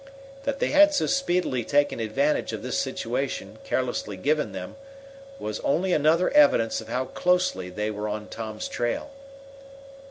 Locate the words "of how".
6.81-7.05